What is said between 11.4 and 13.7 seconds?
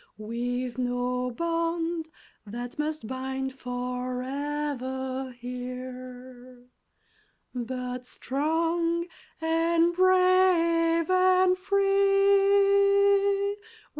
free!